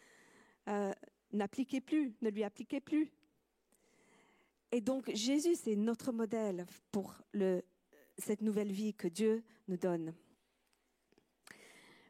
euh, 0.69 0.93
n'appliquaient 1.33 1.81
plus, 1.81 2.15
ne 2.21 2.29
lui 2.29 2.45
appliquaient 2.45 2.79
plus. 2.79 3.11
Et 4.71 4.81
donc, 4.81 5.09
Jésus, 5.13 5.55
c'est 5.55 5.75
notre 5.75 6.11
modèle 6.11 6.65
pour 6.91 7.15
cette 8.17 8.41
nouvelle 8.41 8.71
vie 8.71 8.93
que 8.93 9.07
Dieu 9.07 9.43
nous 9.67 9.77
donne. 9.77 10.13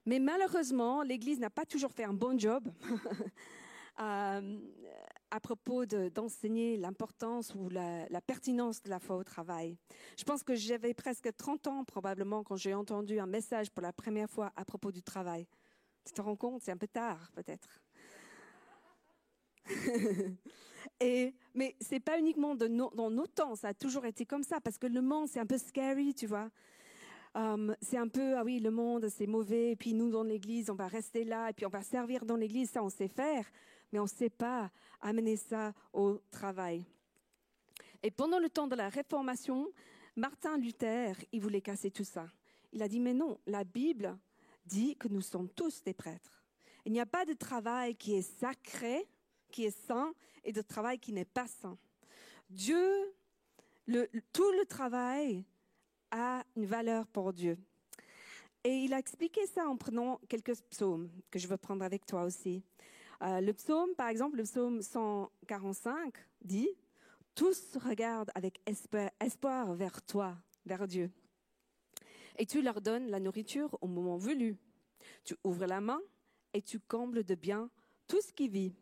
Mais 0.05 0.19
malheureusement, 0.19 1.03
l'Église 1.03 1.39
n'a 1.39 1.49
pas 1.49 1.65
toujours 1.65 1.91
fait 1.91 2.05
un 2.05 2.13
bon 2.13 2.39
job 2.39 2.69
euh, 3.99 4.59
à 5.29 5.39
propos 5.41 5.85
de- 5.85 6.07
d'enseigner 6.09 6.77
l'importance 6.77 7.53
ou 7.55 7.67
la, 7.69 8.07
la 8.07 8.21
pertinence 8.21 8.81
de 8.81 8.89
la 8.89 8.99
foi 8.99 9.17
au 9.17 9.23
travail. 9.23 9.77
Je 10.17 10.23
pense 10.23 10.43
que 10.43 10.55
j'avais 10.55 10.93
presque 10.93 11.35
30 11.35 11.67
ans 11.67 11.83
probablement 11.83 12.43
quand 12.43 12.55
j'ai 12.55 12.73
entendu 12.73 13.19
un 13.19 13.25
message 13.25 13.69
pour 13.69 13.81
la 13.83 13.91
première 13.91 14.29
fois 14.29 14.53
à 14.55 14.63
propos 14.63 14.91
du 14.93 15.03
travail. 15.03 15.45
Tu 16.05 16.13
te 16.13 16.21
rends 16.21 16.37
compte, 16.37 16.61
c'est 16.63 16.71
un 16.71 16.77
peu 16.77 16.87
tard 16.87 17.29
peut-être. 17.33 17.81
Et, 21.00 21.33
mais 21.53 21.75
c'est 21.79 22.00
pas 22.00 22.17
uniquement 22.17 22.55
dans 22.55 23.12
nos 23.12 23.27
temps, 23.27 23.55
ça 23.55 23.69
a 23.69 23.74
toujours 23.74 24.05
été 24.05 24.25
comme 24.25 24.43
ça, 24.43 24.59
parce 24.59 24.77
que 24.77 24.88
le 24.88 25.01
monde, 25.01 25.27
c'est 25.27 25.39
un 25.39 25.45
peu 25.45 25.57
scary, 25.57 26.13
tu 26.13 26.25
vois. 26.25 26.50
Um, 27.36 27.75
c'est 27.81 27.97
un 27.97 28.07
peu, 28.07 28.36
ah 28.36 28.43
oui, 28.43 28.59
le 28.59 28.71
monde, 28.71 29.07
c'est 29.09 29.27
mauvais, 29.27 29.71
et 29.71 29.75
puis 29.75 29.93
nous, 29.93 30.09
dans 30.09 30.24
l'église, 30.24 30.69
on 30.71 30.75
va 30.75 30.88
rester 30.88 31.24
là, 31.24 31.50
et 31.50 31.53
puis 31.53 31.65
on 31.65 31.69
va 31.69 31.83
servir 31.83 32.25
dans 32.25 32.36
l'église, 32.36 32.71
ça, 32.71 32.83
on 32.83 32.89
sait 32.89 33.07
faire, 33.07 33.45
mais 33.91 34.00
on 34.00 34.03
ne 34.03 34.09
sait 34.09 34.29
pas 34.29 34.71
amener 35.01 35.36
ça 35.36 35.74
au 35.93 36.19
travail. 36.31 36.83
Et 38.01 38.09
pendant 38.09 38.39
le 38.39 38.50
temps 38.50 38.67
de 38.67 38.75
la 38.75 38.89
Réformation, 38.89 39.67
Martin 40.15 40.57
Luther, 40.57 41.15
il 41.31 41.41
voulait 41.41 41.62
casser 41.62 41.91
tout 41.91 42.03
ça. 42.03 42.27
Il 42.74 42.81
a 42.81 42.88
dit, 42.88 43.00
mais 43.00 43.13
non, 43.13 43.38
la 43.45 43.63
Bible 43.63 44.17
dit 44.65 44.95
que 44.95 45.07
nous 45.07 45.21
sommes 45.21 45.50
tous 45.50 45.83
des 45.83 45.93
prêtres. 45.93 46.43
Il 46.86 46.91
n'y 46.91 47.00
a 47.00 47.05
pas 47.05 47.25
de 47.25 47.33
travail 47.33 47.95
qui 47.95 48.15
est 48.15 48.39
sacré, 48.39 49.07
qui 49.57 49.65
est 49.65 49.87
saint, 49.87 50.13
et 50.43 50.53
de 50.53 50.61
travail 50.61 50.99
qui 50.99 51.11
n'est 51.11 51.25
pas 51.25 51.47
saint. 51.47 51.79
Dieu, 52.47 53.11
tout 54.31 54.51
le 54.51 54.65
travail 54.67 55.43
a 56.11 56.43
une 56.55 56.67
valeur 56.67 57.07
pour 57.07 57.33
Dieu. 57.33 57.57
Et 58.63 58.83
il 58.83 58.93
a 58.93 58.99
expliqué 58.99 59.47
ça 59.47 59.67
en 59.67 59.75
prenant 59.75 60.21
quelques 60.29 60.61
psaumes 60.69 61.09
que 61.31 61.39
je 61.39 61.47
veux 61.47 61.57
prendre 61.57 61.83
avec 61.83 62.05
toi 62.05 62.23
aussi. 62.23 62.61
Euh, 63.23 63.41
le 63.41 63.51
psaume, 63.51 63.95
par 63.95 64.09
exemple, 64.09 64.37
le 64.37 64.43
psaume 64.43 64.83
145 64.83 66.13
dit 66.43 66.69
Tous 67.33 67.75
regardent 67.77 68.31
avec 68.35 68.61
espoir 69.19 69.73
vers 69.73 70.03
toi, 70.03 70.37
vers 70.67 70.87
Dieu. 70.87 71.09
Et 72.37 72.45
tu 72.45 72.61
leur 72.61 72.79
donnes 72.79 73.07
la 73.07 73.19
nourriture 73.19 73.75
au 73.81 73.87
moment 73.87 74.17
voulu. 74.17 74.55
Tu 75.23 75.35
ouvres 75.43 75.65
la 75.65 75.81
main 75.81 75.99
et 76.53 76.61
tu 76.61 76.79
combles 76.79 77.23
de 77.23 77.33
bien 77.33 77.71
tout 78.07 78.21
ce 78.21 78.31
qui 78.31 78.49
vit. 78.49 78.75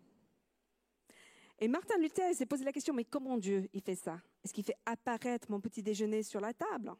Et 1.60 1.68
Martin 1.68 1.98
Luther 1.98 2.34
s'est 2.34 2.46
posé 2.46 2.66
la 2.66 2.74
question, 2.74 2.94
mais 2.94 3.06
comment 3.06 3.38
Dieu 3.38 3.70
il 3.74 3.82
fait 3.82 3.96
ça? 3.96 4.22
Est-ce 4.44 4.54
qu'il 4.54 4.66
fait 4.66 4.78
apparaître 4.86 5.50
mon 5.50 5.62
petit 5.62 5.82
déjeuner 5.82 6.22
sur 6.22 6.42
la 6.42 6.54
table? 6.54 6.94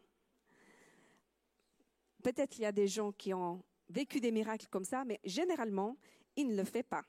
Peut-être 2.24 2.58
il 2.58 2.62
y 2.62 2.66
a 2.66 2.72
des 2.72 2.88
gens 2.88 3.12
qui 3.12 3.34
ont 3.34 3.64
vécu 3.90 4.20
des 4.20 4.32
miracles 4.32 4.68
comme 4.70 4.86
ça, 4.86 5.04
mais 5.04 5.20
généralement, 5.26 5.98
il 6.36 6.48
ne 6.48 6.56
le 6.56 6.64
fait 6.64 6.84
pas. 6.84 7.04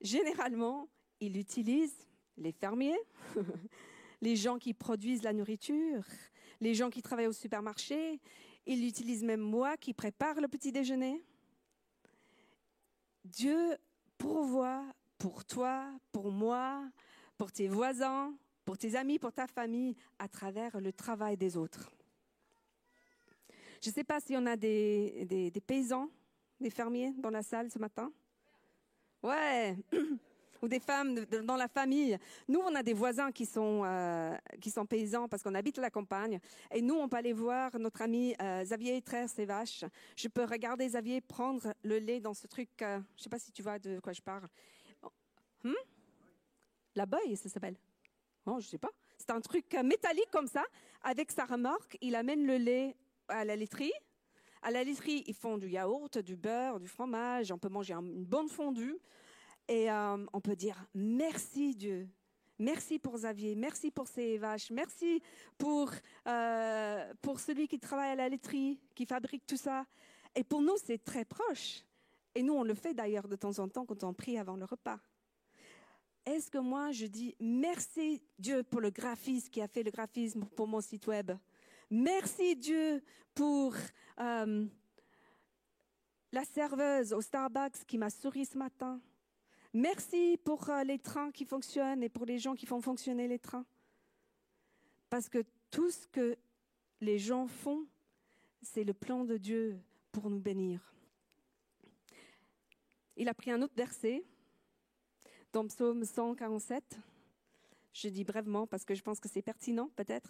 Généralement, 0.00 0.88
il 1.20 1.36
utilise 1.36 1.94
les 2.36 2.52
fermiers, 2.52 2.98
les 4.20 4.36
gens 4.36 4.58
qui 4.58 4.74
produisent 4.74 5.22
la 5.22 5.32
nourriture, 5.32 6.04
les 6.60 6.74
gens 6.74 6.90
qui 6.90 7.00
travaillent 7.00 7.28
au 7.28 7.32
supermarché. 7.32 8.20
Il 8.66 8.84
utilise 8.84 9.22
même 9.22 9.40
moi 9.40 9.76
qui 9.76 9.94
prépare 9.94 10.40
le 10.40 10.48
petit 10.48 10.72
déjeuner. 10.72 11.22
Dieu 13.24 13.76
pourvoit 14.18 14.84
pour 15.18 15.44
toi, 15.44 15.90
pour 16.12 16.30
moi, 16.30 16.82
pour 17.36 17.52
tes 17.52 17.68
voisins, 17.68 18.34
pour 18.64 18.78
tes 18.78 18.96
amis, 18.96 19.18
pour 19.18 19.32
ta 19.32 19.46
famille, 19.46 19.96
à 20.18 20.28
travers 20.28 20.80
le 20.80 20.92
travail 20.92 21.36
des 21.36 21.56
autres. 21.56 21.90
Je 23.82 23.90
ne 23.90 23.94
sais 23.94 24.04
pas 24.04 24.20
si 24.20 24.34
on 24.36 24.46
a 24.46 24.56
des, 24.56 25.26
des, 25.26 25.60
paysans, 25.60 26.08
des 26.58 26.70
fermiers 26.70 27.12
dans 27.18 27.30
la 27.30 27.42
salle 27.42 27.70
ce 27.70 27.78
matin. 27.78 28.10
Ouais, 29.22 29.76
ou 30.62 30.68
des 30.68 30.80
femmes 30.80 31.14
dans 31.44 31.56
la 31.56 31.68
famille. 31.68 32.18
Nous, 32.48 32.60
on 32.60 32.74
a 32.74 32.82
des 32.82 32.94
voisins 32.94 33.30
qui 33.30 33.44
sont, 33.44 33.82
euh, 33.84 34.34
qui 34.60 34.70
sont 34.70 34.86
paysans 34.86 35.28
parce 35.28 35.42
qu'on 35.42 35.54
habite 35.54 35.76
la 35.76 35.90
campagne. 35.90 36.40
Et 36.72 36.80
nous, 36.80 36.94
on 36.94 37.08
peut 37.08 37.18
aller 37.18 37.34
voir 37.34 37.78
notre 37.78 38.00
ami 38.00 38.34
euh, 38.40 38.62
Xavier 38.62 39.02
traire 39.02 39.28
ses 39.28 39.44
vaches. 39.44 39.84
Je 40.16 40.28
peux 40.28 40.44
regarder 40.44 40.86
Xavier 40.86 41.20
prendre 41.20 41.74
le 41.82 41.98
lait 41.98 42.20
dans 42.20 42.34
ce 42.34 42.46
truc. 42.46 42.70
euh, 42.80 43.00
je 43.16 43.20
ne 43.20 43.22
sais 43.24 43.30
pas 43.30 43.38
si 43.38 43.52
tu 43.52 43.62
vois 43.62 43.78
de 43.78 44.00
quoi 44.00 44.14
je 44.14 44.22
parle. 44.22 44.48
La 46.94 47.06
boye, 47.06 47.36
ça 47.36 47.48
s'appelle. 47.48 47.76
Oh, 48.46 48.58
je 48.60 48.66
sais 48.66 48.78
pas. 48.78 48.90
C'est 49.18 49.30
un 49.30 49.40
truc 49.40 49.72
euh, 49.74 49.82
métallique 49.82 50.30
comme 50.30 50.46
ça. 50.46 50.64
Avec 51.02 51.30
sa 51.32 51.44
remorque, 51.44 51.96
il 52.00 52.14
amène 52.14 52.46
le 52.46 52.56
lait 52.56 52.96
à 53.28 53.44
la 53.44 53.56
laiterie. 53.56 53.92
À 54.62 54.70
la 54.70 54.84
laiterie, 54.84 55.24
ils 55.26 55.34
font 55.34 55.58
du 55.58 55.68
yaourt, 55.68 56.18
du 56.18 56.36
beurre, 56.36 56.78
du 56.80 56.88
fromage. 56.88 57.50
On 57.52 57.58
peut 57.58 57.68
manger 57.68 57.94
un- 57.94 58.04
une 58.04 58.24
bonne 58.24 58.48
fondue. 58.48 58.96
Et 59.66 59.90
euh, 59.90 60.24
on 60.32 60.40
peut 60.40 60.56
dire 60.56 60.84
merci 60.94 61.74
Dieu. 61.74 62.08
Merci 62.58 63.00
pour 63.00 63.14
Xavier, 63.16 63.56
merci 63.56 63.90
pour 63.90 64.06
ses 64.06 64.38
vaches, 64.38 64.70
merci 64.70 65.20
pour, 65.58 65.90
euh, 66.28 67.12
pour 67.20 67.40
celui 67.40 67.66
qui 67.66 67.80
travaille 67.80 68.10
à 68.12 68.14
la 68.14 68.28
laiterie, 68.28 68.78
qui 68.94 69.06
fabrique 69.06 69.44
tout 69.44 69.56
ça. 69.56 69.84
Et 70.36 70.44
pour 70.44 70.62
nous, 70.62 70.76
c'est 70.76 71.02
très 71.02 71.24
proche. 71.24 71.80
Et 72.36 72.44
nous, 72.44 72.54
on 72.54 72.62
le 72.62 72.74
fait 72.74 72.94
d'ailleurs 72.94 73.26
de 73.26 73.34
temps 73.34 73.58
en 73.58 73.68
temps 73.68 73.84
quand 73.84 74.04
on 74.04 74.14
prie 74.14 74.38
avant 74.38 74.54
le 74.54 74.66
repas. 74.66 75.00
Est-ce 76.26 76.50
que 76.50 76.58
moi, 76.58 76.90
je 76.90 77.04
dis 77.04 77.36
merci 77.38 78.22
Dieu 78.38 78.62
pour 78.62 78.80
le 78.80 78.90
graphisme 78.90 79.50
qui 79.50 79.60
a 79.60 79.68
fait 79.68 79.82
le 79.82 79.90
graphisme 79.90 80.46
pour 80.56 80.66
mon 80.66 80.80
site 80.80 81.06
web? 81.06 81.32
Merci 81.90 82.56
Dieu 82.56 83.02
pour 83.34 83.74
euh, 84.18 84.66
la 86.32 86.44
serveuse 86.44 87.12
au 87.12 87.20
Starbucks 87.20 87.84
qui 87.86 87.98
m'a 87.98 88.08
souri 88.08 88.46
ce 88.46 88.56
matin. 88.56 89.02
Merci 89.74 90.38
pour 90.42 90.70
euh, 90.70 90.82
les 90.82 90.98
trains 90.98 91.30
qui 91.30 91.44
fonctionnent 91.44 92.02
et 92.02 92.08
pour 92.08 92.24
les 92.24 92.38
gens 92.38 92.54
qui 92.54 92.64
font 92.64 92.80
fonctionner 92.80 93.28
les 93.28 93.38
trains. 93.38 93.66
Parce 95.10 95.28
que 95.28 95.44
tout 95.70 95.90
ce 95.90 96.06
que 96.06 96.38
les 97.02 97.18
gens 97.18 97.46
font, 97.46 97.86
c'est 98.62 98.84
le 98.84 98.94
plan 98.94 99.24
de 99.24 99.36
Dieu 99.36 99.78
pour 100.10 100.30
nous 100.30 100.40
bénir. 100.40 100.94
Il 103.16 103.28
a 103.28 103.34
pris 103.34 103.50
un 103.50 103.60
autre 103.60 103.74
verset 103.76 104.24
dans 105.54 105.68
Psaume 105.68 106.04
147. 106.04 106.98
Je 107.92 108.08
dis 108.08 108.24
brièvement 108.24 108.66
parce 108.66 108.84
que 108.84 108.96
je 108.96 109.02
pense 109.02 109.20
que 109.20 109.28
c'est 109.28 109.40
pertinent 109.40 109.88
peut-être. 109.94 110.28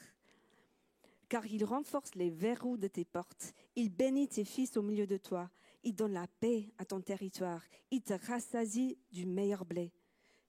Car 1.30 1.46
il 1.46 1.64
renforce 1.64 2.14
les 2.14 2.28
verrous 2.28 2.76
de 2.76 2.88
tes 2.88 3.06
portes. 3.06 3.54
Il 3.74 3.88
bénit 3.88 4.28
tes 4.28 4.44
fils 4.44 4.76
au 4.76 4.82
milieu 4.82 5.06
de 5.06 5.16
toi. 5.16 5.48
Il 5.82 5.94
donne 5.94 6.12
la 6.12 6.26
paix 6.40 6.68
à 6.76 6.84
ton 6.84 7.00
territoire. 7.00 7.62
Il 7.90 8.02
te 8.02 8.12
rassasie 8.26 8.98
du 9.12 9.24
meilleur 9.24 9.64
blé. 9.64 9.92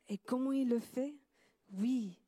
Et 0.10 0.18
comment 0.18 0.52
il 0.52 0.68
le 0.68 0.80
fait? 0.80 1.16
Oui, 1.72 2.20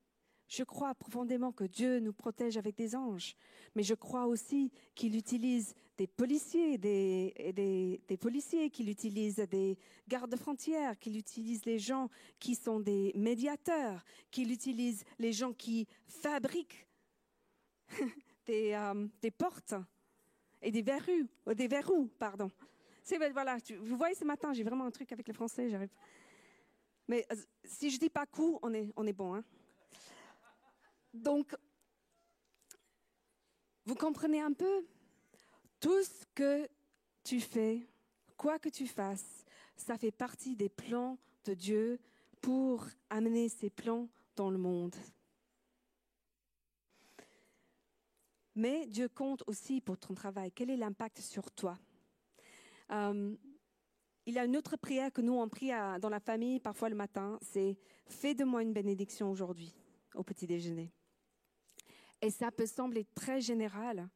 je 0.47 0.63
crois 0.63 0.95
profondément 0.95 1.51
que 1.51 1.65
Dieu 1.65 1.99
nous 1.99 2.13
protège 2.13 2.57
avec 2.57 2.75
des 2.75 2.95
anges, 2.95 3.35
mais 3.75 3.83
je 3.83 3.93
crois 3.93 4.25
aussi 4.27 4.71
qu'il 4.95 5.15
utilise 5.15 5.73
des 5.97 6.07
policiers, 6.07 6.77
des, 6.77 8.17
policiers, 8.19 8.69
qu'il 8.69 8.89
utilise 8.89 9.35
des 9.35 9.77
gardes 10.07 10.35
frontières, 10.35 10.97
qu'il 10.99 11.17
utilise 11.17 11.65
les 11.65 11.79
gens 11.79 12.09
qui 12.39 12.55
sont 12.55 12.79
des 12.79 13.11
médiateurs, 13.15 14.05
qu'il 14.31 14.51
utilise 14.51 15.03
les 15.19 15.33
gens 15.33 15.53
qui 15.53 15.87
fabriquent 16.07 16.87
des, 18.45 18.71
euh, 18.73 19.07
des 19.21 19.31
portes 19.31 19.75
et 20.61 20.71
des 20.71 20.81
verrous, 20.81 21.27
euh, 21.47 21.53
des 21.53 21.67
verrous, 21.67 22.09
pardon. 22.19 22.49
C'est 23.03 23.17
voilà, 23.31 23.57
vous 23.81 23.97
voyez 23.97 24.15
ce 24.15 24.25
matin, 24.25 24.53
j'ai 24.53 24.63
vraiment 24.63 24.85
un 24.85 24.91
truc 24.91 25.11
avec 25.11 25.27
le 25.27 25.33
français, 25.33 25.69
j'arrive. 25.69 25.91
Mais 27.07 27.25
euh, 27.31 27.35
si 27.63 27.89
je 27.89 27.99
dis 27.99 28.09
pas 28.09 28.25
coup, 28.25 28.59
on 28.61 28.73
est 28.73 28.91
on 28.97 29.07
est 29.07 29.13
bon, 29.13 29.33
hein. 29.33 29.43
Donc, 31.13 31.55
vous 33.85 33.95
comprenez 33.95 34.41
un 34.41 34.53
peu? 34.53 34.85
Tout 35.79 36.03
ce 36.03 36.25
que 36.33 36.67
tu 37.23 37.39
fais, 37.39 37.87
quoi 38.35 38.59
que 38.59 38.69
tu 38.69 38.87
fasses, 38.87 39.45
ça 39.75 39.97
fait 39.97 40.11
partie 40.11 40.55
des 40.55 40.69
plans 40.69 41.17
de 41.45 41.53
Dieu 41.53 41.99
pour 42.41 42.85
amener 43.09 43.49
ses 43.49 43.69
plans 43.69 44.09
dans 44.35 44.49
le 44.49 44.57
monde. 44.57 44.95
Mais 48.55 48.87
Dieu 48.87 49.07
compte 49.07 49.43
aussi 49.45 49.81
pour 49.81 49.97
ton 49.97 50.15
travail. 50.15 50.51
Quel 50.51 50.71
est 50.71 50.77
l'impact 50.77 51.19
sur 51.19 51.51
toi? 51.51 51.77
Euh, 52.91 53.35
Il 54.25 54.33
y 54.33 54.39
a 54.39 54.45
une 54.45 54.57
autre 54.57 54.75
prière 54.75 55.13
que 55.13 55.21
nous 55.21 55.35
on 55.35 55.47
prie 55.47 55.69
dans 56.01 56.09
la 56.09 56.19
famille 56.19 56.59
parfois 56.59 56.89
le 56.89 56.95
matin, 56.95 57.37
c'est 57.41 57.77
Fais 58.07 58.33
de 58.33 58.43
moi 58.43 58.61
une 58.61 58.73
bénédiction 58.73 59.29
aujourd'hui 59.29 59.73
au 60.15 60.23
petit 60.23 60.47
déjeuner. 60.47 60.91
Et 62.21 62.29
ça 62.29 62.51
peut 62.51 62.65
sembler 62.65 63.05
très 63.15 63.41
général, 63.41 64.09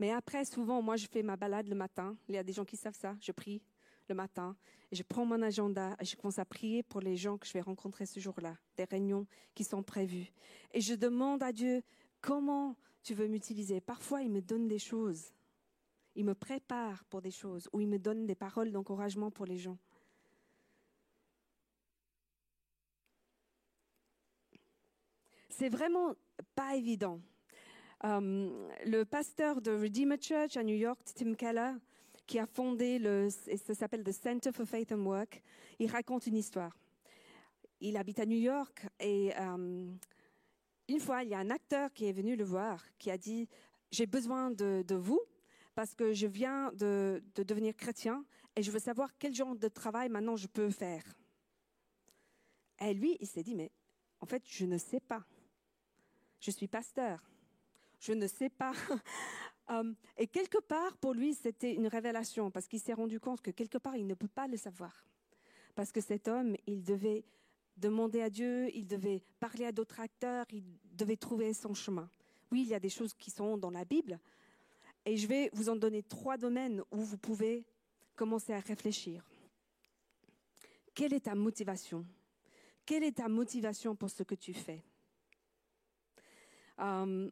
mais 0.00 0.10
après, 0.10 0.44
souvent, 0.44 0.82
moi, 0.82 0.96
je 0.96 1.06
fais 1.06 1.22
ma 1.22 1.36
balade 1.36 1.68
le 1.68 1.76
matin. 1.76 2.16
Il 2.28 2.34
y 2.34 2.38
a 2.38 2.42
des 2.42 2.52
gens 2.52 2.64
qui 2.64 2.76
savent 2.76 2.96
ça. 2.96 3.16
Je 3.20 3.30
prie 3.30 3.62
le 4.08 4.14
matin 4.14 4.56
je 4.94 5.02
prends 5.02 5.26
mon 5.26 5.42
agenda 5.42 5.96
et 6.00 6.04
je 6.04 6.16
commence 6.16 6.38
à 6.38 6.44
prier 6.44 6.82
pour 6.82 7.00
les 7.00 7.16
gens 7.16 7.36
que 7.36 7.46
je 7.46 7.52
vais 7.52 7.60
rencontrer 7.60 8.06
ce 8.06 8.20
jour-là, 8.20 8.56
des 8.76 8.84
réunions 8.84 9.26
qui 9.54 9.64
sont 9.64 9.82
prévues. 9.82 10.32
Et 10.72 10.80
je 10.80 10.94
demande 10.94 11.42
à 11.42 11.52
Dieu 11.52 11.82
comment 12.20 12.76
tu 13.02 13.14
veux 13.14 13.28
m'utiliser? 13.28 13.80
Parfois, 13.80 14.22
il 14.22 14.30
me 14.30 14.40
donne 14.40 14.68
des 14.68 14.78
choses. 14.78 15.32
Il 16.14 16.24
me 16.24 16.34
prépare 16.34 17.04
pour 17.06 17.20
des 17.20 17.30
choses 17.30 17.68
ou 17.72 17.80
il 17.80 17.88
me 17.88 17.98
donne 17.98 18.26
des 18.26 18.34
paroles 18.36 18.70
d'encouragement 18.70 19.30
pour 19.30 19.46
les 19.46 19.58
gens. 19.58 19.78
C'est 25.48 25.68
vraiment 25.68 26.14
pas 26.54 26.76
évident. 26.76 27.20
Um, 28.02 28.68
le 28.84 29.04
pasteur 29.04 29.62
de 29.62 29.70
Redeemer 29.70 30.20
Church 30.20 30.56
à 30.56 30.62
New 30.62 30.74
York, 30.74 31.00
Tim 31.14 31.34
Keller, 31.34 31.72
qui 32.26 32.38
a 32.38 32.46
fondé 32.46 32.98
le, 32.98 33.28
ça 33.30 33.74
s'appelle 33.74 34.02
The 34.02 34.12
Center 34.12 34.52
for 34.52 34.66
Faith 34.66 34.92
and 34.92 35.04
Work, 35.04 35.42
il 35.78 35.90
raconte 35.90 36.26
une 36.26 36.36
histoire. 36.36 36.76
Il 37.80 37.96
habite 37.96 38.18
à 38.18 38.26
New 38.26 38.38
York 38.38 38.86
et 39.00 39.32
um, 39.36 39.98
une 40.88 41.00
fois, 41.00 41.22
il 41.22 41.30
y 41.30 41.34
a 41.34 41.38
un 41.38 41.50
acteur 41.50 41.92
qui 41.92 42.06
est 42.06 42.12
venu 42.12 42.36
le 42.36 42.44
voir, 42.44 42.82
qui 42.98 43.10
a 43.10 43.18
dit, 43.18 43.48
j'ai 43.90 44.06
besoin 44.06 44.50
de, 44.50 44.94
vous 44.94 45.20
parce 45.74 45.94
que 45.94 46.12
je 46.12 46.26
viens 46.26 46.72
de 46.72 47.22
devenir 47.36 47.74
chrétien 47.76 48.24
et 48.56 48.62
je 48.62 48.70
veux 48.70 48.78
savoir 48.78 49.10
quel 49.18 49.34
genre 49.34 49.56
de 49.56 49.68
travail 49.68 50.08
maintenant 50.08 50.36
je 50.36 50.46
peux 50.46 50.70
faire. 50.70 51.04
Et 52.80 52.92
lui, 52.92 53.16
il 53.20 53.26
s'est 53.26 53.42
dit, 53.42 53.54
mais 53.54 53.70
en 54.20 54.26
fait, 54.26 54.42
je 54.46 54.64
ne 54.66 54.78
sais 54.78 55.00
pas. 55.00 55.24
Je 56.40 56.50
suis 56.50 56.68
pasteur. 56.68 57.22
Je 58.04 58.12
ne 58.12 58.26
sais 58.26 58.50
pas. 58.50 58.72
Um, 59.66 59.96
et 60.18 60.26
quelque 60.26 60.58
part, 60.58 60.94
pour 60.98 61.14
lui, 61.14 61.32
c'était 61.32 61.72
une 61.72 61.86
révélation 61.86 62.50
parce 62.50 62.68
qu'il 62.68 62.80
s'est 62.80 62.92
rendu 62.92 63.18
compte 63.18 63.40
que 63.40 63.50
quelque 63.50 63.78
part, 63.78 63.96
il 63.96 64.06
ne 64.06 64.12
peut 64.12 64.28
pas 64.28 64.46
le 64.46 64.58
savoir. 64.58 65.06
Parce 65.74 65.90
que 65.90 66.02
cet 66.02 66.28
homme, 66.28 66.54
il 66.66 66.84
devait 66.84 67.24
demander 67.78 68.20
à 68.20 68.28
Dieu, 68.28 68.68
il 68.76 68.86
devait 68.86 69.22
parler 69.40 69.64
à 69.64 69.72
d'autres 69.72 70.00
acteurs, 70.00 70.44
il 70.50 70.62
devait 70.92 71.16
trouver 71.16 71.54
son 71.54 71.72
chemin. 71.72 72.10
Oui, 72.52 72.62
il 72.62 72.68
y 72.68 72.74
a 72.74 72.78
des 72.78 72.90
choses 72.90 73.14
qui 73.14 73.30
sont 73.30 73.56
dans 73.56 73.70
la 73.70 73.86
Bible. 73.86 74.20
Et 75.06 75.16
je 75.16 75.26
vais 75.26 75.48
vous 75.54 75.70
en 75.70 75.76
donner 75.76 76.02
trois 76.02 76.36
domaines 76.36 76.82
où 76.90 76.98
vous 76.98 77.18
pouvez 77.18 77.64
commencer 78.16 78.52
à 78.52 78.60
réfléchir. 78.60 79.24
Quelle 80.94 81.14
est 81.14 81.24
ta 81.24 81.34
motivation? 81.34 82.04
Quelle 82.84 83.02
est 83.02 83.16
ta 83.16 83.28
motivation 83.28 83.96
pour 83.96 84.10
ce 84.10 84.22
que 84.22 84.34
tu 84.34 84.52
fais? 84.52 84.84
Um, 86.76 87.30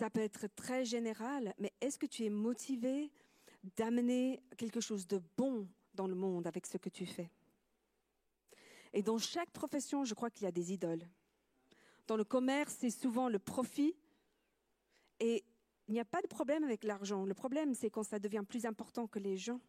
ça 0.00 0.08
peut 0.08 0.20
être 0.20 0.46
très 0.56 0.86
général, 0.86 1.52
mais 1.58 1.74
est-ce 1.82 1.98
que 1.98 2.06
tu 2.06 2.24
es 2.24 2.30
motivé 2.30 3.12
d'amener 3.76 4.42
quelque 4.56 4.80
chose 4.80 5.06
de 5.06 5.20
bon 5.36 5.68
dans 5.92 6.06
le 6.06 6.14
monde 6.14 6.46
avec 6.46 6.64
ce 6.64 6.78
que 6.78 6.88
tu 6.88 7.04
fais? 7.04 7.30
Et 8.94 9.02
dans 9.02 9.18
chaque 9.18 9.50
profession, 9.50 10.06
je 10.06 10.14
crois 10.14 10.30
qu'il 10.30 10.44
y 10.44 10.46
a 10.46 10.52
des 10.52 10.72
idoles. 10.72 11.06
Dans 12.06 12.16
le 12.16 12.24
commerce, 12.24 12.76
c'est 12.80 12.88
souvent 12.88 13.28
le 13.28 13.38
profit. 13.38 13.94
Et 15.20 15.44
il 15.86 15.92
n'y 15.92 16.00
a 16.00 16.06
pas 16.06 16.22
de 16.22 16.28
problème 16.28 16.64
avec 16.64 16.82
l'argent. 16.84 17.26
Le 17.26 17.34
problème, 17.34 17.74
c'est 17.74 17.90
quand 17.90 18.02
ça 18.02 18.18
devient 18.18 18.44
plus 18.48 18.64
important 18.64 19.06
que 19.06 19.18
les 19.18 19.36
gens. 19.36 19.60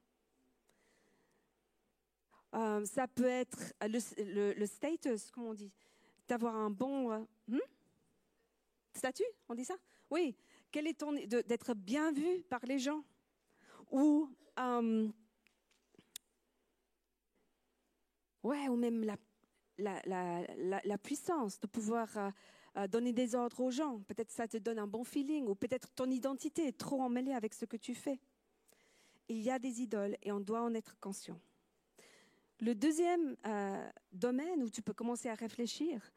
Euh, 2.54 2.86
ça 2.86 3.06
peut 3.10 3.28
être 3.28 3.74
le, 3.82 4.66
status, 4.66 5.30
comment 5.30 5.50
on 5.50 5.54
dit, 5.54 5.74
d'avoir 6.30 6.56
un 6.56 6.70
bon 6.70 7.12
euh, 7.12 7.20
hmm? 7.50 7.60
statut, 8.94 9.28
on 9.50 9.56
dit 9.56 9.66
ça? 9.66 9.76
Oui, 10.12 10.36
quel 10.72 10.88
est 10.88 11.00
ton 11.00 11.14
d'être 11.14 11.74
bien 11.74 12.12
vu 12.12 12.44
par 12.50 12.66
les 12.66 12.80
gens? 12.80 13.04
Ou 13.90 14.30
euh, 14.60 15.08
ou 18.44 18.76
même 18.76 19.16
la 19.78 20.98
puissance 20.98 21.60
de 21.60 21.68
pouvoir 21.68 22.18
euh, 22.18 22.30
euh, 22.78 22.88
donner 22.88 23.14
des 23.14 23.36
ordres 23.36 23.60
aux 23.62 23.72
gens. 23.72 24.00
Peut-être 24.08 24.32
ça 24.32 24.48
te 24.48 24.58
donne 24.58 24.80
un 24.80 24.88
bon 24.88 25.04
feeling 25.04 25.48
ou 25.48 25.56
peut-être 25.56 25.90
ton 25.94 26.10
identité 26.10 26.68
est 26.68 26.78
trop 26.78 27.02
emmêlée 27.02 27.34
avec 27.34 27.54
ce 27.54 27.66
que 27.66 27.78
tu 27.78 27.96
fais. 27.96 28.20
Il 29.30 29.42
y 29.42 29.50
a 29.50 29.60
des 29.60 29.82
idoles 29.82 30.18
et 30.24 30.32
on 30.32 30.40
doit 30.40 30.62
en 30.62 30.74
être 30.74 31.00
conscient. 31.00 31.40
Le 32.60 32.76
deuxième 32.76 33.36
domaine 34.12 34.62
où 34.62 34.70
tu 34.70 34.82
peux 34.82 34.94
commencer 34.94 35.30
à 35.30 35.36
réfléchir, 35.36 36.12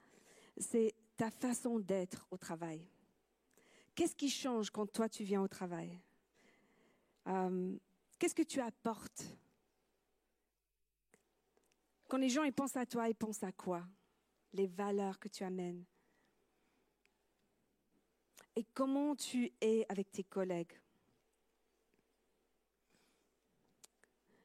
c'est 0.59 0.95
ta 1.17 1.31
façon 1.31 1.79
d'être 1.79 2.27
au 2.31 2.37
travail. 2.37 2.83
Qu'est-ce 3.95 4.17
qui 4.17 4.29
change 4.29 4.71
quand 4.71 4.87
toi 4.91 5.09
tu 5.09 5.25
viens 5.25 5.43
au 5.43 5.49
travail? 5.49 5.99
Euh, 7.29 7.77
Qu'est-ce 8.19 8.35
que 8.35 8.43
tu 8.43 8.61
apportes? 8.61 9.25
Quand 12.09 12.17
les 12.17 12.29
gens 12.29 12.45
ils 12.45 12.53
pensent 12.53 12.77
à 12.77 12.87
toi, 12.87 13.09
ils 13.09 13.15
pensent 13.15 13.43
à 13.43 13.53
quoi? 13.53 13.85
Les 14.53 14.67
valeurs 14.67 15.19
que 15.19 15.29
tu 15.29 15.45
amènes. 15.45 15.85
Et 18.57 18.65
comment 18.73 19.17
tu 19.17 19.53
es 19.61 19.85
avec 19.89 20.11
tes 20.13 20.23
collègues? 20.23 20.73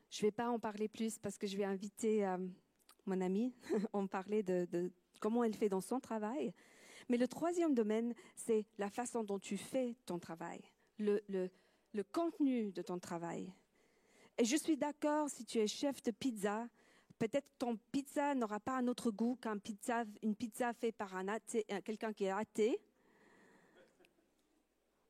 Je 0.10 0.26
ne 0.26 0.28
vais 0.28 0.32
pas 0.32 0.50
en 0.50 0.60
parler 0.60 0.88
plus 0.88 1.20
parce 1.20 1.38
que 1.38 1.46
je 1.46 1.56
vais 1.56 1.64
inviter 1.64 2.26
euh, 2.26 2.38
mon 3.06 3.22
amie 3.22 3.54
à 3.72 3.78
en 3.98 4.08
parler 4.08 4.42
de, 4.42 4.68
de 4.72 4.92
comment 5.20 5.44
elle 5.44 5.54
fait 5.54 5.70
dans 5.70 5.82
son 5.82 6.00
travail. 6.00 6.54
Mais 7.10 7.18
le 7.18 7.28
troisième 7.28 7.74
domaine, 7.74 8.14
c'est 8.36 8.66
la 8.78 8.90
façon 8.90 9.24
dont 9.24 9.40
tu 9.40 9.58
fais 9.58 9.96
ton 10.06 10.20
travail, 10.20 10.62
le, 11.00 11.22
le, 11.28 11.50
contenu 12.04 12.72
de 12.72 12.84
ton 12.84 13.00
travail. 13.00 13.52
Et 14.38 14.46
je 14.46 14.56
suis 14.56 14.78
d'accord, 14.78 15.30
si 15.30 15.44
tu 15.44 15.58
es 15.58 15.68
chef 15.68 16.02
de 16.04 16.12
pizza, 16.12 16.70
peut-être 17.18 17.48
ton 17.58 17.78
pizza 17.92 18.36
n'aura 18.36 18.60
pas 18.60 18.78
un 18.78 18.88
autre 18.88 19.12
goût 19.12 19.38
qu'un 19.42 19.58
pizza, 19.58 20.06
pizza 20.38 20.72
faite 20.74 20.96
par 20.96 21.16
un 21.16 21.28
athée, 21.28 21.66
quelqu'un 21.84 22.14
qui 22.14 22.26
est 22.26 22.32
athée. 22.32 22.80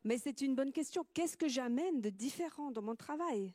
Mais 0.05 0.17
c'est 0.17 0.39
une 0.41 0.55
bonne 0.55 0.71
question. 0.71 1.05
Qu'est-ce 1.13 1.35
que 1.35 1.49
j'amène 1.49 1.99
de 1.99 2.09
différent 2.09 2.71
dans 2.71 2.81
mon 2.81 2.95
travail? 2.95 3.53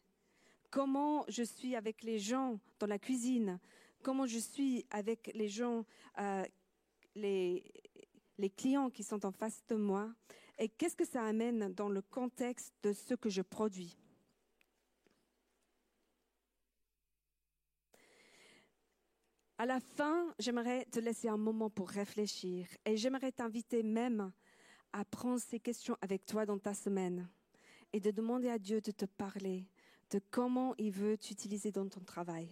Comment 0.71 1.25
je 1.29 1.43
suis 1.43 1.75
avec 1.75 2.03
les 2.03 2.19
gens 2.19 2.61
dans 2.79 2.87
la 2.87 2.99
cuisine? 2.99 3.59
Comment 4.03 4.27
je 4.27 4.39
suis 4.39 4.85
avec 4.91 5.31
les 5.35 5.49
gens, 5.49 5.87
euh, 6.19 6.45
les, 7.15 7.65
les 8.39 8.51
clients 8.51 8.91
qui 8.91 9.03
sont 9.03 9.25
en 9.25 9.33
face 9.33 9.63
de 9.69 9.77
moi 9.77 10.13
Et 10.59 10.69
qu'est-ce 10.69 10.97
que 10.97 11.05
ça 11.07 11.23
amène 11.23 11.73
dans 11.75 11.89
le 11.89 12.03
contexte 12.03 12.73
de 12.83 12.93
ce 12.93 13.15
que 13.15 13.31
je 13.31 13.43
produis 13.43 13.97
À 19.57 19.67
la 19.67 19.79
fin, 19.79 20.35
j'aimerais 20.41 20.85
te 20.87 20.99
laisser 20.99 21.29
un 21.29 21.37
moment 21.37 21.71
pour 21.71 21.89
réfléchir 21.89 22.67
et 22.85 22.97
j'aimerais 22.97 23.31
t'inviter 23.31 23.85
même 23.85 24.33
à 24.93 25.05
prendre 25.05 25.41
ces 25.41 25.61
questions 25.61 25.97
avec 26.01 26.27
toi 26.27 26.45
dans 26.45 26.59
ta 26.59 26.75
semaine 26.75 27.29
et 27.93 28.01
de 28.01 28.11
demander 28.11 28.49
à 28.49 28.59
Dieu 28.59 28.81
de 28.81 28.91
te 28.91 29.05
parler 29.05 29.69
de 30.11 30.21
comment 30.31 30.75
il 30.79 30.91
veut 30.91 31.17
t'utiliser 31.17 31.71
dans 31.71 31.89
ton 31.89 32.01
travail. 32.01 32.49